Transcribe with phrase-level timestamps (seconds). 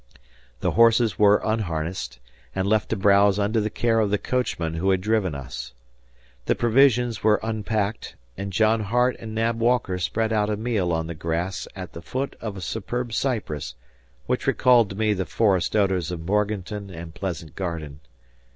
[0.61, 2.17] The horses were unharnessed,
[2.55, 5.73] and left to browse under the care of the coachman who had driven us.
[6.47, 11.05] The provisions were unpacked, and John Hart and Nab Walker spread out a meal on
[11.05, 13.75] the grass at the foot of a superb cypress
[14.25, 17.99] which recalled to me the forest odors of Morganton and Pleasant Garden.